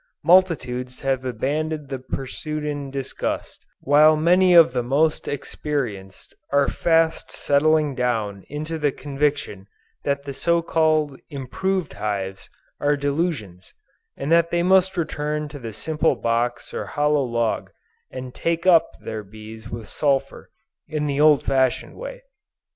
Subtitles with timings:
[0.23, 7.29] Multitudes have abandoned the pursuit in disgust, while many of the most experienced, are fast
[7.29, 9.67] settling down into the conviction
[10.03, 13.75] that all the so called "Improved Hives" are delusions,
[14.17, 17.69] and that they must return to the simple box or hollow log,
[18.09, 20.49] and "take up" their bees with sulphur,
[20.87, 22.23] in the old fashioned way.